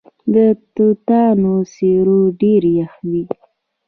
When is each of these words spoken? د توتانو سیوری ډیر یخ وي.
د 0.33 0.35
توتانو 0.75 1.53
سیوری 1.73 2.21
ډیر 2.41 2.63
یخ 2.77 2.93
وي. 3.09 3.23